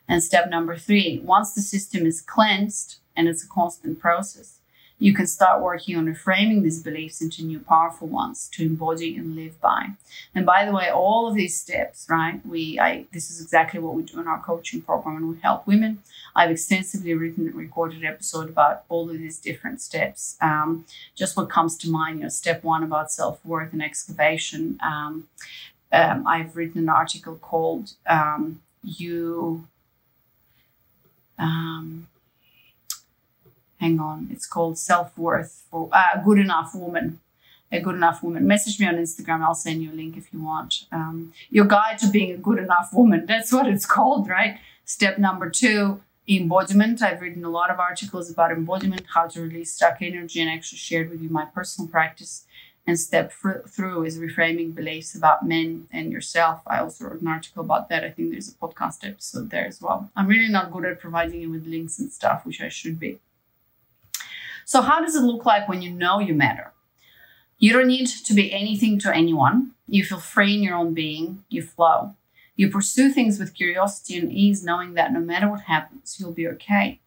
And 0.08 0.24
step 0.24 0.50
number 0.50 0.78
three 0.78 1.20
once 1.24 1.54
the 1.54 1.62
system 1.62 2.06
is 2.06 2.22
cleansed, 2.22 2.98
and 3.16 3.28
it's 3.28 3.44
a 3.44 3.48
constant 3.48 4.00
process, 4.00 4.60
you 5.02 5.16
can 5.16 5.26
start 5.26 5.64
working 5.64 5.98
on 5.98 6.06
reframing 6.06 6.62
these 6.62 6.84
beliefs 6.84 7.22
into 7.22 7.44
new 7.44 7.60
powerful 7.60 8.08
ones 8.08 8.48
to 8.54 8.64
embody 8.64 9.18
and 9.18 9.36
live 9.36 9.60
by. 9.60 9.88
And 10.36 10.46
by 10.46 10.64
the 10.64 10.72
way, 10.72 10.92
all 10.92 11.28
of 11.28 11.34
these 11.34 11.60
steps, 11.60 12.06
right? 12.08 12.40
We, 12.46 12.80
I, 12.80 13.06
this 13.12 13.32
is 13.32 13.42
exactly 13.42 13.80
what 13.80 13.96
we 13.96 14.04
do 14.04 14.20
in 14.20 14.28
our 14.28 14.40
coaching 14.44 14.80
program, 14.80 15.16
and 15.18 15.30
we 15.30 15.40
help 15.40 15.66
women. 15.66 16.04
I've 16.36 16.52
extensively 16.52 17.16
written 17.16 17.48
and 17.48 17.56
recorded 17.56 18.06
episode 18.06 18.48
about 18.48 18.84
all 18.90 19.10
of 19.10 19.18
these 19.18 19.40
different 19.40 19.82
steps. 19.82 20.38
Um, 20.40 20.86
just 21.16 21.36
what 21.36 21.50
comes 21.50 21.78
to 21.80 21.90
mind, 21.90 22.20
you 22.20 22.24
know, 22.24 22.30
step 22.30 22.64
one 22.64 22.84
about 22.84 23.12
self 23.12 23.44
worth 23.44 23.74
and 23.74 23.82
excavation. 23.82 24.78
Um, 24.84 25.28
um, 25.92 26.28
I've 26.28 26.56
written 26.56 26.78
an 26.78 26.90
article 26.90 27.38
called 27.38 27.94
um, 28.06 28.62
"You." 28.84 29.68
Um, 31.40 32.08
hang 33.82 34.00
on, 34.00 34.30
it's 34.32 34.48
called 34.48 34.78
Self 34.78 35.18
Worth 35.18 35.64
for 35.70 35.90
uh, 35.92 36.22
Good 36.24 36.38
Enough 36.38 36.74
Woman. 36.76 37.20
A 37.74 37.80
good 37.80 37.96
enough 37.96 38.22
woman. 38.22 38.46
Message 38.46 38.80
me 38.82 38.86
on 38.86 38.96
Instagram. 38.96 39.42
I'll 39.42 39.56
send 39.56 39.82
you 39.82 39.92
a 39.92 39.96
link 39.96 40.18
if 40.18 40.34
you 40.34 40.44
want. 40.44 40.86
Um, 40.92 41.34
your 41.50 41.64
guide 41.64 42.00
to 42.00 42.10
being 42.10 42.32
a 42.32 42.38
good 42.38 42.60
enough 42.60 42.90
woman. 42.92 43.26
That's 43.26 43.52
what 43.54 43.66
it's 43.66 43.86
called, 43.86 44.28
right? 44.28 44.60
Step 44.84 45.18
number 45.18 45.50
two 45.50 46.02
embodiment. 46.28 47.02
I've 47.02 47.22
written 47.22 47.46
a 47.46 47.50
lot 47.50 47.72
of 47.72 47.80
articles 47.80 48.30
about 48.30 48.52
embodiment, 48.52 49.04
how 49.14 49.28
to 49.28 49.42
release 49.42 49.74
stuck 49.74 50.02
energy, 50.02 50.42
and 50.42 50.50
actually 50.50 50.80
shared 50.80 51.10
with 51.10 51.22
you 51.22 51.30
my 51.30 51.46
personal 51.46 51.90
practice. 51.90 52.46
And 52.86 53.00
step 53.00 53.32
fr- 53.32 53.66
through 53.70 54.04
is 54.04 54.18
reframing 54.18 54.76
beliefs 54.76 55.16
about 55.16 55.48
men 55.48 55.88
and 55.94 56.12
yourself. 56.12 56.62
I 56.68 56.80
also 56.80 57.06
wrote 57.06 57.22
an 57.22 57.28
article 57.28 57.64
about 57.64 57.88
that. 57.88 58.04
I 58.04 58.10
think 58.10 58.32
there's 58.32 58.50
a 58.50 58.54
podcast 58.54 59.08
episode 59.08 59.50
there 59.50 59.66
as 59.66 59.82
well. 59.82 60.10
I'm 60.16 60.28
really 60.28 60.50
not 60.50 60.72
good 60.74 60.84
at 60.86 61.00
providing 61.00 61.40
you 61.40 61.52
with 61.52 61.66
links 61.66 62.00
and 62.00 62.12
stuff, 62.12 62.46
which 62.46 62.60
I 62.60 62.68
should 62.70 63.00
be. 63.00 63.20
So, 64.72 64.82
how 64.82 65.02
does 65.02 65.18
it 65.18 65.24
look 65.24 65.46
like 65.46 65.68
when 65.68 65.82
you 65.82 65.92
know 65.92 66.20
you 66.20 66.34
matter? 66.34 66.72
You 67.60 67.74
don't 67.74 67.90
need 67.90 68.08
to 68.08 68.34
be 68.34 68.54
anything 68.54 69.00
to 69.00 69.14
anyone. 69.14 69.72
You 69.86 70.06
feel 70.06 70.22
free 70.22 70.56
in 70.56 70.64
your 70.64 70.78
own 70.78 70.94
being. 70.94 71.44
You 71.50 71.62
flow. 71.62 72.16
You 72.56 72.70
pursue 72.70 73.12
things 73.12 73.38
with 73.38 73.54
curiosity 73.54 74.18
and 74.18 74.32
ease, 74.32 74.64
knowing 74.64 74.94
that 74.94 75.12
no 75.12 75.20
matter 75.20 75.50
what 75.50 75.64
happens, 75.64 76.16
you'll 76.18 76.32
be 76.32 76.48
okay. 76.48 77.02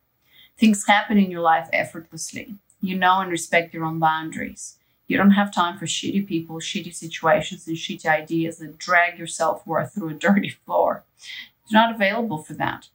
Things 0.59 0.87
happen 0.87 1.17
in 1.17 1.31
your 1.31 1.41
life 1.41 1.71
effortlessly. 1.73 2.57
You 2.83 2.99
know 2.99 3.21
and 3.21 3.31
respect 3.31 3.73
your 3.73 3.87
own 3.87 3.99
boundaries. 3.99 4.77
You 5.07 5.17
don't 5.17 5.31
have 5.31 5.51
time 5.51 5.79
for 5.79 5.87
shitty 5.87 6.27
people, 6.27 6.57
shitty 6.57 6.95
situations, 6.95 7.67
and 7.67 7.79
shitty 7.79 8.05
ideas 8.05 8.59
that 8.59 8.77
drag 8.77 9.17
your 9.17 9.27
self 9.27 9.67
worth 9.67 9.95
through 9.95 10.11
a 10.11 10.13
dirty 10.13 10.51
floor. 10.51 11.05
You're 11.69 11.81
not 11.81 11.95
available 11.95 12.43
for 12.43 12.53
that. 12.53 12.89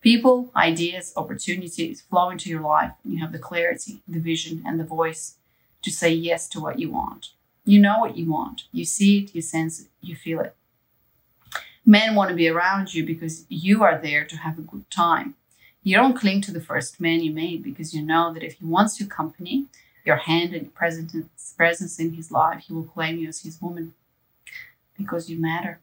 People, 0.00 0.50
ideas, 0.54 1.12
opportunities 1.16 2.02
flow 2.02 2.30
into 2.30 2.48
your 2.48 2.60
life, 2.60 2.92
and 3.02 3.12
you 3.14 3.20
have 3.20 3.32
the 3.32 3.38
clarity, 3.38 4.02
the 4.06 4.20
vision, 4.20 4.62
and 4.66 4.78
the 4.78 4.84
voice 4.84 5.36
to 5.82 5.90
say 5.90 6.12
yes 6.12 6.48
to 6.48 6.60
what 6.60 6.78
you 6.78 6.90
want. 6.90 7.30
You 7.64 7.80
know 7.80 7.98
what 7.98 8.16
you 8.16 8.30
want. 8.30 8.64
You 8.72 8.84
see 8.84 9.18
it, 9.18 9.34
you 9.34 9.42
sense 9.42 9.80
it, 9.80 9.88
you 10.00 10.14
feel 10.14 10.40
it. 10.40 10.54
Men 11.84 12.14
want 12.14 12.30
to 12.30 12.36
be 12.36 12.48
around 12.48 12.94
you 12.94 13.04
because 13.04 13.44
you 13.48 13.82
are 13.82 13.98
there 13.98 14.24
to 14.24 14.36
have 14.36 14.58
a 14.58 14.62
good 14.62 14.88
time. 14.90 15.34
You 15.82 15.96
don't 15.96 16.16
cling 16.18 16.40
to 16.42 16.52
the 16.52 16.60
first 16.60 17.00
man 17.00 17.20
you 17.20 17.32
made 17.32 17.62
because 17.62 17.94
you 17.94 18.02
know 18.02 18.32
that 18.34 18.42
if 18.42 18.54
he 18.54 18.64
wants 18.64 18.98
your 18.98 19.08
company, 19.08 19.66
your 20.04 20.16
hand 20.16 20.52
and 20.52 20.62
your 20.62 20.72
presence 21.56 21.98
in 21.98 22.14
his 22.14 22.30
life, 22.30 22.64
he 22.66 22.72
will 22.72 22.84
claim 22.84 23.18
you 23.18 23.28
as 23.28 23.42
his 23.42 23.60
woman 23.62 23.94
because 24.96 25.30
you 25.30 25.40
matter. 25.40 25.80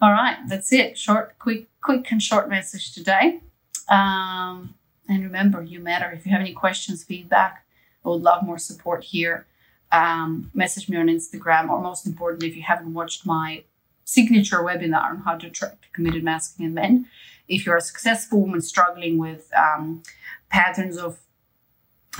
All 0.00 0.12
right, 0.12 0.36
that's 0.48 0.72
it. 0.72 0.96
Short, 0.96 1.36
quick, 1.40 1.66
quick 1.80 2.10
and 2.12 2.22
short 2.22 2.48
message 2.48 2.94
today. 2.94 3.40
Um, 3.88 4.74
and 5.08 5.24
remember, 5.24 5.60
you 5.60 5.80
matter. 5.80 6.08
If 6.12 6.24
you 6.24 6.30
have 6.30 6.40
any 6.40 6.52
questions, 6.52 7.02
feedback, 7.02 7.64
I 8.04 8.10
would 8.10 8.22
love 8.22 8.44
more 8.44 8.58
support 8.58 9.02
here. 9.02 9.46
Um, 9.90 10.52
message 10.54 10.88
me 10.88 10.98
on 10.98 11.06
Instagram, 11.06 11.68
or 11.68 11.80
most 11.80 12.06
importantly, 12.06 12.48
if 12.48 12.56
you 12.56 12.62
haven't 12.62 12.94
watched 12.94 13.26
my 13.26 13.64
signature 14.04 14.58
webinar 14.58 15.10
on 15.10 15.16
how 15.18 15.36
to 15.36 15.48
attract 15.48 15.92
committed 15.92 16.22
masculine 16.22 16.74
men, 16.74 17.08
if 17.48 17.66
you're 17.66 17.76
a 17.76 17.80
successful 17.80 18.40
woman 18.40 18.60
struggling 18.60 19.18
with 19.18 19.50
um, 19.56 20.04
patterns 20.48 20.96
of 20.96 21.18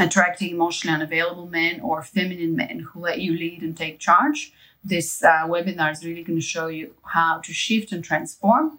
attracting 0.00 0.50
emotionally 0.50 0.94
unavailable 0.96 1.46
men 1.46 1.80
or 1.80 2.02
feminine 2.02 2.56
men 2.56 2.80
who 2.80 3.00
let 3.00 3.20
you 3.20 3.32
lead 3.32 3.62
and 3.62 3.76
take 3.76 4.00
charge, 4.00 4.52
this 4.84 5.22
uh, 5.22 5.46
webinar 5.46 5.92
is 5.92 6.04
really 6.04 6.22
going 6.22 6.38
to 6.38 6.44
show 6.44 6.68
you 6.68 6.94
how 7.04 7.38
to 7.38 7.52
shift 7.52 7.92
and 7.92 8.04
transform. 8.04 8.78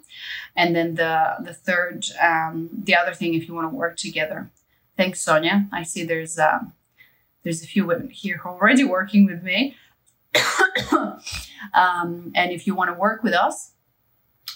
And 0.55 0.75
then 0.75 0.95
the 0.95 1.35
the 1.43 1.53
third, 1.53 2.05
um, 2.21 2.69
the 2.71 2.95
other 2.95 3.13
thing, 3.13 3.33
if 3.33 3.47
you 3.47 3.53
want 3.53 3.69
to 3.69 3.75
work 3.75 3.97
together. 3.97 4.49
Thanks, 4.97 5.21
Sonia. 5.21 5.67
I 5.71 5.83
see 5.83 6.03
there's 6.03 6.39
uh, 6.39 6.59
there's 7.43 7.63
a 7.63 7.67
few 7.67 7.85
women 7.85 8.09
here 8.09 8.37
who 8.37 8.49
are 8.49 8.55
already 8.55 8.83
working 8.83 9.25
with 9.25 9.43
me. 9.43 9.75
um, 10.91 12.31
and 12.35 12.51
if 12.51 12.67
you 12.67 12.75
want 12.75 12.89
to 12.89 12.93
work 12.93 13.23
with 13.23 13.33
us, 13.33 13.71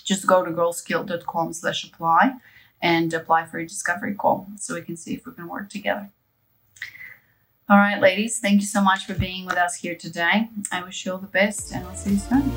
just 0.03 0.27
go 0.27 0.43
to 0.43 0.51
girlsclaim.com 0.51 1.53
slash 1.53 1.83
apply 1.83 2.33
and 2.81 3.13
apply 3.13 3.45
for 3.45 3.59
a 3.59 3.67
discovery 3.67 4.13
call 4.13 4.47
so 4.57 4.75
we 4.75 4.81
can 4.81 4.97
see 4.97 5.13
if 5.13 5.25
we 5.25 5.33
can 5.33 5.47
work 5.47 5.69
together. 5.69 6.09
All 7.70 7.77
right, 7.77 8.01
ladies, 8.01 8.39
thank 8.39 8.60
you 8.60 8.67
so 8.67 8.82
much 8.82 9.05
for 9.05 9.13
being 9.13 9.46
with 9.46 9.55
us 9.55 9.75
here 9.75 9.96
today. 9.96 10.50
I 10.70 10.84
wish 10.84 11.05
you 11.05 11.13
all 11.13 11.17
the 11.17 11.27
best, 11.27 11.72
and 11.74 11.88
I'll 11.88 11.96
see 11.96 12.12
you 12.12 12.17
soon. 12.17 12.51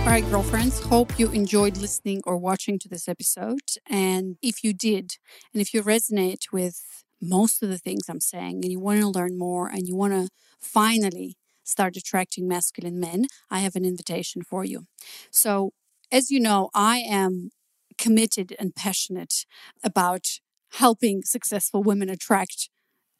All 0.00 0.10
right, 0.10 0.28
girlfriends, 0.28 0.80
hope 0.80 1.16
you 1.16 1.30
enjoyed 1.30 1.76
listening 1.76 2.20
or 2.26 2.36
watching 2.36 2.80
to 2.80 2.88
this 2.88 3.08
episode. 3.08 3.60
And 3.88 4.38
if 4.42 4.64
you 4.64 4.72
did, 4.72 5.18
and 5.52 5.62
if 5.62 5.72
you 5.72 5.84
resonate 5.84 6.52
with 6.52 7.04
most 7.22 7.62
of 7.62 7.68
the 7.68 7.78
things 7.78 8.08
I'm 8.08 8.18
saying, 8.18 8.64
and 8.64 8.72
you 8.72 8.80
want 8.80 9.00
to 9.00 9.06
learn 9.06 9.38
more, 9.38 9.68
and 9.68 9.86
you 9.86 9.94
want 9.94 10.14
to 10.14 10.30
finally 10.60 11.36
start 11.62 11.96
attracting 11.96 12.48
masculine 12.48 12.98
men, 12.98 13.26
I 13.52 13.60
have 13.60 13.76
an 13.76 13.84
invitation 13.84 14.42
for 14.42 14.64
you. 14.64 14.86
So, 15.30 15.74
as 16.10 16.32
you 16.32 16.40
know, 16.40 16.70
I 16.74 16.98
am 16.98 17.50
committed 17.96 18.56
and 18.58 18.74
passionate 18.74 19.46
about 19.84 20.40
helping 20.74 21.22
successful 21.22 21.82
women 21.82 22.08
attract 22.08 22.68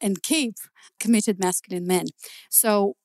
and 0.01 0.21
keep 0.21 0.55
committed 0.99 1.39
masculine 1.39 1.87
men. 1.87 2.05
So 2.49 2.95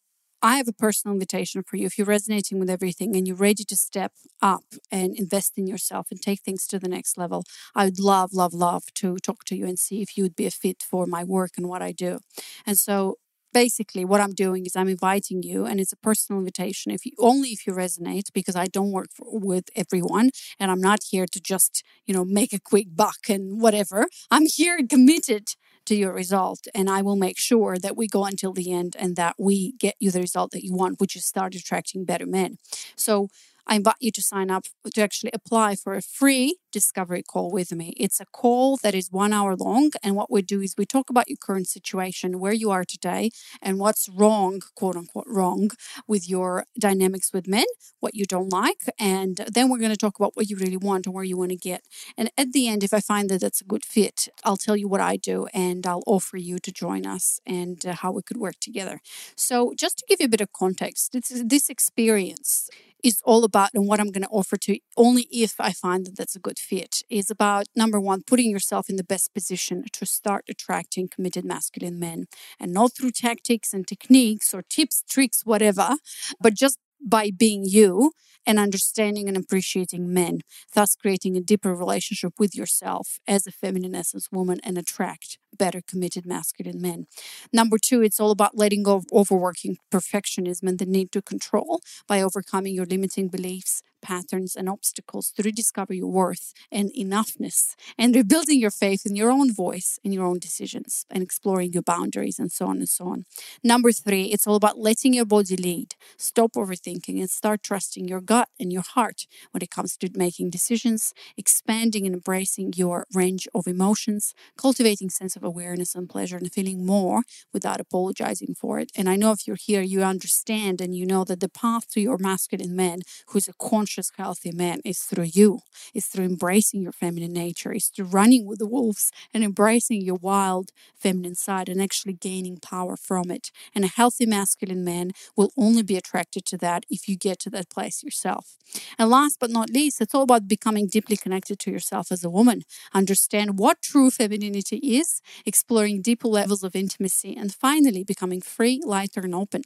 I 0.43 0.57
have 0.57 0.69
a 0.69 0.73
personal 0.73 1.15
invitation 1.15 1.63
for 1.63 1.77
you. 1.77 1.87
If 1.87 1.99
you're 1.99 2.07
resonating 2.07 2.59
with 2.59 2.71
everything 2.71 3.15
and 3.15 3.29
you're 3.29 3.37
ready 3.37 3.63
to 3.65 3.77
step 3.77 4.13
up 4.41 4.65
and 4.91 5.15
invest 5.15 5.59
in 5.59 5.67
yourself 5.67 6.07
and 6.11 6.21
take 6.21 6.41
things 6.41 6.67
to 6.69 6.79
the 6.79 6.89
next 6.89 7.19
level, 7.19 7.45
I 7.75 7.85
would 7.85 8.01
love, 8.01 8.33
love, 8.33 8.55
love 8.55 8.85
to 8.97 9.19
talk 9.19 9.45
to 9.47 9.57
you 9.57 9.67
and 9.67 9.79
see 9.79 10.01
if 10.01 10.17
you 10.17 10.23
would 10.23 10.37
be 10.37 10.47
a 10.47 10.51
fit 10.51 10.83
for 10.83 11.07
my 11.07 11.25
work 11.25 11.53
and 11.59 11.69
what 11.69 11.83
I 11.83 11.93
do. 11.93 12.21
And 12.67 12.79
so 12.79 13.19
basically 13.53 14.05
what 14.05 14.21
i'm 14.21 14.33
doing 14.33 14.67
is 14.67 14.77
i'm 14.77 14.89
inviting 14.89 15.43
you 15.43 15.67
and 15.67 15.81
it's 15.81 15.93
a 15.93 15.97
personal 15.97 16.39
invitation 16.39 16.93
if 16.93 17.05
you 17.05 17.13
only 17.19 17.51
if 17.51 17.67
you 17.67 17.73
resonate 17.73 18.33
because 18.33 18.57
i 18.57 18.67
don't 18.67 18.93
work 18.93 19.09
for, 19.15 19.27
with 19.39 19.69
everyone 19.77 20.31
and 20.59 20.71
i'm 20.71 20.81
not 20.81 21.01
here 21.11 21.27
to 21.27 21.41
just 21.41 21.83
you 22.07 22.15
know 22.15 22.25
make 22.25 22.53
a 22.53 22.61
quick 22.61 22.89
buck 22.95 23.29
and 23.29 23.61
whatever. 23.61 24.07
I'm 24.31 24.47
here 24.47 24.79
committed 24.89 25.49
to 25.87 25.95
your 25.95 26.13
result 26.13 26.67
and 26.75 26.91
i 26.91 27.03
will 27.03 27.17
make 27.17 27.39
sure 27.39 27.79
that 27.79 27.97
we 27.97 28.07
go 28.07 28.25
until 28.25 28.53
the 28.53 28.73
end 28.73 28.97
and 28.99 29.17
that 29.17 29.35
we 29.39 29.73
get 29.73 29.95
you 29.99 30.11
the 30.11 30.21
result 30.21 30.51
that 30.53 30.65
you 30.65 30.75
want 30.75 31.01
which 31.01 31.17
is 31.17 31.25
start 31.25 31.55
attracting 31.55 32.05
better 32.05 32.27
men. 32.27 32.59
So 32.97 33.29
I 33.67 33.77
invite 33.77 33.97
you 34.01 34.11
to 34.13 34.23
sign 34.23 34.51
up 34.51 34.65
to 34.95 35.03
actually 35.03 35.31
apply 35.33 35.77
for 35.77 35.95
a 35.95 36.03
free 36.03 36.57
discovery 36.73 37.23
call 37.23 37.51
with 37.51 37.73
me. 37.73 37.95
It's 37.97 38.21
a 38.21 38.27
call 38.27 38.77
that 38.79 38.95
is 38.95 39.11
one 39.11 39.33
hour 39.33 39.57
long. 39.57 39.91
And 40.03 40.17
what 40.17 40.31
we 40.31 40.43
do 40.43 40.61
is 40.61 40.75
we 40.77 40.87
talk 40.87 41.11
about 41.11 41.29
your 41.29 41.37
current 41.41 41.69
situation, 41.69 42.41
where 42.41 42.53
you 42.53 42.71
are 42.71 42.85
today, 42.85 43.31
and 43.61 43.79
what's 43.79 44.09
wrong, 44.09 44.61
quote 44.75 44.97
unquote, 44.97 45.27
wrong 45.27 45.71
with 46.07 46.29
your 46.29 46.65
dynamics 46.79 47.33
with 47.33 47.47
men, 47.47 47.67
what 48.01 48.15
you 48.15 48.25
don't 48.25 48.53
like. 48.53 48.83
And 48.99 49.37
then 49.53 49.69
we're 49.69 49.79
going 49.79 49.91
to 49.91 49.97
talk 49.97 50.19
about 50.19 50.37
what 50.37 50.49
you 50.49 50.57
really 50.57 50.77
want 50.77 51.07
and 51.07 51.15
where 51.15 51.25
you 51.25 51.37
want 51.37 51.51
to 51.51 51.57
get. 51.57 51.83
And 52.17 52.31
at 52.39 52.53
the 52.53 52.69
end, 52.69 52.85
if 52.85 52.95
I 52.95 53.01
find 53.01 53.29
that 53.31 53.41
that's 53.41 53.61
a 53.61 53.65
good 53.65 53.85
fit, 53.85 54.29
I'll 54.45 54.57
tell 54.57 54.77
you 54.77 54.89
what 54.89 55.01
I 55.01 55.17
do 55.17 55.47
and 55.53 55.87
I'll 55.87 56.05
offer 56.07 56.37
you 56.37 56.59
to 56.59 56.73
join 56.73 57.07
us 57.07 57.41
and 57.47 57.85
uh, 57.85 57.95
how 57.95 58.13
we 58.13 58.23
could 58.23 58.37
work 58.37 58.57
together. 58.61 59.01
So, 59.37 59.73
just 59.77 59.99
to 59.99 60.05
give 60.09 60.21
you 60.21 60.27
a 60.27 60.31
bit 60.31 60.41
of 60.41 60.53
context, 60.53 61.13
this, 61.13 61.43
this 61.45 61.69
experience 61.69 62.71
is 63.03 63.21
all 63.25 63.45
about 63.45 63.71
and 63.75 63.87
what 63.87 64.01
I'm 64.01 64.11
going 64.11 64.23
to 64.23 64.29
offer 64.29 64.57
to 64.57 64.79
only 64.97 65.23
if 65.31 65.55
I 65.59 65.73
find 65.73 66.07
that 66.07 66.17
that's 66.17 66.37
a 66.37 66.41
good 66.41 66.59
fit 66.59 67.03
is 67.09 67.31
about 67.31 67.67
number 67.75 68.01
one, 68.01 68.23
putting 68.27 68.51
yourself 68.51 68.89
in 68.89 68.97
the 68.97 69.05
best 69.05 69.33
position 69.35 69.85
to 69.93 70.07
start 70.07 70.45
attracting 70.49 71.09
committed 71.09 71.45
masculine 71.45 71.99
men. 71.99 72.27
And 72.59 72.73
not 72.73 72.93
through 72.97 73.13
tactics 73.13 73.73
and 73.73 73.87
techniques 73.87 74.53
or 74.55 74.63
tips, 74.63 75.03
tricks, 75.09 75.45
whatever, 75.45 75.97
but 76.41 76.55
just 76.55 76.79
by 77.01 77.31
being 77.31 77.65
you 77.65 78.13
and 78.47 78.59
understanding 78.59 79.29
and 79.29 79.37
appreciating 79.37 80.13
men, 80.13 80.41
thus 80.75 80.97
creating 80.97 81.37
a 81.37 81.41
deeper 81.41 81.75
relationship 81.75 82.33
with 82.39 82.55
yourself 82.55 83.19
as 83.27 83.47
a 83.47 83.53
feminine 83.53 83.95
essence 83.95 84.29
woman 84.33 84.61
and 84.63 84.79
attract 84.79 85.39
better 85.57 85.81
committed 85.87 86.27
masculine 86.27 86.81
men. 86.81 87.07
Number 87.53 87.77
two, 87.79 88.03
it's 88.03 88.21
all 88.21 88.31
about 88.31 88.57
letting 88.57 88.83
go 88.83 88.97
of 88.97 89.07
overworking 89.13 89.77
perfectionism 89.93 90.65
and 90.69 90.79
the 90.79 90.87
need 90.87 91.13
to 91.13 91.23
control 91.23 91.81
by 92.07 92.23
overcoming 92.23 92.75
your 92.75 92.87
limiting 92.87 93.29
beliefs, 93.29 93.83
patterns, 94.03 94.57
and 94.57 94.69
obstacles 94.69 95.31
to 95.33 95.43
rediscover 95.43 95.93
your 95.93 96.09
worth 96.09 96.53
and 96.73 96.91
enoughness 96.99 97.75
and 97.99 98.15
rebuilding 98.15 98.59
your 98.59 98.71
faith 98.71 99.05
in 99.05 99.17
your 99.17 99.31
own 99.31 99.53
voice 99.53 99.99
in 100.03 100.13
your 100.13 100.25
own 100.25 100.39
decisions 100.39 101.05
and 101.11 101.23
exploring 101.23 101.73
your 101.73 101.83
boundaries 101.83 102.39
and 102.39 102.51
so 102.51 102.67
on 102.67 102.79
and 102.79 102.89
so 102.89 103.07
on. 103.09 103.25
Number 103.63 103.93
three, 103.93 104.25
it's 104.25 104.47
all 104.47 104.55
about 104.55 104.79
letting 104.79 105.13
your 105.15 105.27
body 105.27 105.57
lead. 105.57 105.95
Stop 106.17 106.53
overthinking 106.53 107.19
and 107.21 107.31
start 107.31 107.63
trusting 107.63 108.09
your 108.09 108.21
gut 108.31 108.49
and 108.61 108.73
your 108.73 108.87
heart 108.95 109.27
when 109.51 109.61
it 109.61 109.73
comes 109.73 109.97
to 109.97 110.09
making 110.15 110.51
decisions, 110.51 111.13
expanding 111.37 112.07
and 112.07 112.15
embracing 112.15 112.73
your 112.77 113.05
range 113.13 113.49
of 113.53 113.67
emotions, 113.67 114.35
cultivating 114.57 115.11
sense 115.11 115.35
of 115.35 115.43
awareness 115.43 115.97
and 115.97 116.09
pleasure 116.09 116.37
and 116.37 116.53
feeling 116.53 116.87
more 116.87 117.23
without 117.53 117.81
apologizing 117.81 118.55
for 118.55 118.79
it. 118.79 118.93
And 118.97 119.09
I 119.09 119.17
know 119.17 119.33
if 119.33 119.49
you're 119.49 119.67
here, 119.69 119.83
you 119.83 120.05
understand 120.05 120.81
and 120.81 120.95
you 120.95 121.05
know 121.07 121.25
that 121.25 121.41
the 121.41 121.49
path 121.49 121.91
to 121.91 122.01
your 122.01 122.19
masculine 122.19 122.77
man 122.77 123.01
who's 123.31 123.49
a 123.49 123.53
conscious 123.71 124.13
healthy 124.17 124.53
man 124.53 124.79
is 124.85 125.01
through 125.01 125.31
you. 125.41 125.59
It's 125.93 126.07
through 126.07 126.27
embracing 126.27 126.83
your 126.83 126.93
feminine 126.93 127.33
nature. 127.33 127.73
It's 127.73 127.89
through 127.89 128.13
running 128.21 128.47
with 128.47 128.61
the 128.61 128.69
wolves 128.77 129.11
and 129.35 129.43
embracing 129.43 130.03
your 130.03 130.21
wild 130.31 130.71
feminine 130.97 131.35
side 131.35 131.69
and 131.69 131.83
actually 131.83 132.13
gaining 132.13 132.59
power 132.59 132.97
from 132.97 133.33
it. 133.33 133.51
And 133.75 133.85
a 133.85 133.89
healthy 133.89 134.27
masculine 134.27 134.85
man 134.85 135.11
will 135.37 135.51
only 135.57 135.83
be 135.83 135.97
attracted 135.97 136.45
to 136.47 136.59
that 136.59 136.85
if 136.89 137.09
you 137.09 137.17
get 137.17 137.41
to 137.41 137.51
that 137.51 137.71
place 137.71 138.05
yourself. 138.21 138.57
And 138.99 139.11
last 139.11 139.39
but 139.41 139.51
not 139.51 139.71
least, 139.71 140.01
it's 140.01 140.15
all 140.15 140.23
about 140.23 140.49
becoming 140.49 140.87
deeply 140.87 141.17
connected 141.17 141.59
to 141.61 141.71
yourself 141.71 142.13
as 142.13 142.25
a 142.25 142.31
woman. 142.31 142.63
Understand 142.95 143.59
what 143.59 143.83
true 143.83 144.11
femininity 144.11 144.77
is, 144.77 145.21
exploring 145.47 146.03
deeper 146.03 146.29
levels 146.29 146.63
of 146.63 146.77
intimacy, 146.77 147.37
and 147.37 147.55
finally 147.55 148.05
becoming 148.05 148.41
free, 148.41 148.81
lighter, 148.85 149.21
and 149.21 149.35
open 149.35 149.63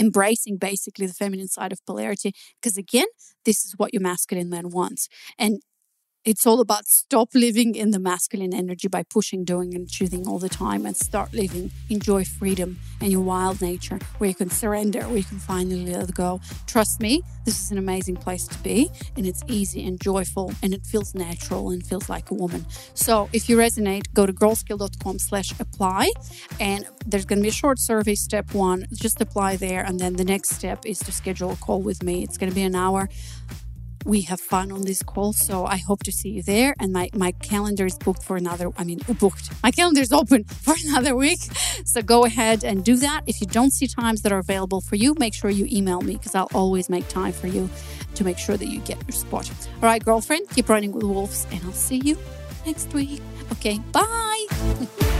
embracing 0.00 0.56
basically 0.56 1.06
the 1.06 1.12
feminine 1.12 1.48
side 1.48 1.72
of 1.72 1.84
polarity 1.84 2.32
because 2.62 2.76
again 2.78 3.06
this 3.44 3.64
is 3.64 3.74
what 3.78 3.92
your 3.92 4.00
masculine 4.00 4.48
man 4.48 4.70
wants 4.70 5.08
and 5.36 5.60
it's 6.28 6.46
all 6.46 6.60
about 6.60 6.86
stop 6.86 7.30
living 7.34 7.74
in 7.74 7.90
the 7.90 7.98
masculine 7.98 8.52
energy 8.52 8.86
by 8.86 9.02
pushing, 9.02 9.44
doing, 9.44 9.74
and 9.74 9.88
choosing 9.88 10.28
all 10.28 10.38
the 10.38 10.48
time 10.50 10.84
and 10.84 10.94
start 10.94 11.32
living, 11.32 11.70
enjoy 11.88 12.22
freedom 12.22 12.78
and 13.00 13.10
your 13.10 13.22
wild 13.22 13.62
nature 13.62 13.98
where 14.18 14.28
you 14.28 14.34
can 14.34 14.50
surrender, 14.50 15.00
where 15.08 15.16
you 15.16 15.24
can 15.24 15.38
finally 15.38 15.86
let 15.86 16.14
go. 16.14 16.38
Trust 16.66 17.00
me, 17.00 17.22
this 17.46 17.62
is 17.62 17.70
an 17.70 17.78
amazing 17.78 18.16
place 18.16 18.46
to 18.46 18.58
be 18.58 18.90
and 19.16 19.26
it's 19.26 19.42
easy 19.48 19.86
and 19.86 19.98
joyful 19.98 20.52
and 20.62 20.74
it 20.74 20.84
feels 20.84 21.14
natural 21.14 21.70
and 21.70 21.82
feels 21.86 22.10
like 22.10 22.30
a 22.30 22.34
woman. 22.34 22.66
So 22.92 23.30
if 23.32 23.48
you 23.48 23.56
resonate, 23.56 24.12
go 24.12 24.26
to 24.26 24.32
girlsclaim.com 24.34 25.18
slash 25.20 25.58
apply 25.58 26.10
and 26.60 26.84
there's 27.06 27.24
going 27.24 27.38
to 27.38 27.42
be 27.42 27.48
a 27.48 27.52
short 27.52 27.78
survey, 27.78 28.14
step 28.14 28.52
one, 28.52 28.86
just 28.92 29.18
apply 29.22 29.56
there. 29.56 29.82
And 29.82 29.98
then 29.98 30.16
the 30.16 30.26
next 30.26 30.50
step 30.50 30.84
is 30.84 30.98
to 30.98 31.10
schedule 31.10 31.52
a 31.52 31.56
call 31.56 31.80
with 31.80 32.02
me. 32.02 32.22
It's 32.22 32.36
going 32.36 32.50
to 32.50 32.54
be 32.54 32.64
an 32.64 32.74
hour 32.74 33.08
we 34.04 34.22
have 34.22 34.40
fun 34.40 34.72
on 34.72 34.82
this 34.82 35.02
call. 35.02 35.32
So 35.32 35.64
I 35.64 35.76
hope 35.76 36.02
to 36.04 36.12
see 36.12 36.30
you 36.30 36.42
there. 36.42 36.74
And 36.78 36.92
my, 36.92 37.10
my 37.14 37.32
calendar 37.32 37.86
is 37.86 37.96
booked 37.98 38.22
for 38.22 38.36
another, 38.36 38.70
I 38.76 38.84
mean, 38.84 39.00
booked. 39.18 39.50
My 39.62 39.70
calendar 39.70 40.00
is 40.00 40.12
open 40.12 40.44
for 40.64 40.74
another 40.86 41.14
week. 41.14 41.40
So 41.84 42.02
go 42.02 42.24
ahead 42.24 42.64
and 42.64 42.84
do 42.84 42.96
that. 42.96 43.22
If 43.26 43.40
you 43.40 43.46
don't 43.46 43.72
see 43.72 43.86
times 43.86 44.22
that 44.22 44.32
are 44.32 44.38
available 44.38 44.80
for 44.80 44.96
you, 44.96 45.14
make 45.18 45.34
sure 45.34 45.50
you 45.50 45.66
email 45.70 46.00
me 46.00 46.14
because 46.14 46.34
I'll 46.34 46.50
always 46.54 46.88
make 46.88 47.08
time 47.08 47.32
for 47.32 47.46
you 47.46 47.68
to 48.14 48.24
make 48.24 48.38
sure 48.38 48.56
that 48.56 48.68
you 48.68 48.80
get 48.80 48.98
your 49.06 49.12
spot. 49.12 49.50
All 49.50 49.82
right, 49.82 50.04
girlfriend, 50.04 50.48
keep 50.50 50.68
running 50.68 50.92
with 50.92 51.04
wolves 51.04 51.46
and 51.52 51.62
I'll 51.64 51.72
see 51.72 52.00
you 52.04 52.16
next 52.66 52.92
week. 52.92 53.20
Okay, 53.52 53.78
bye. 53.92 54.46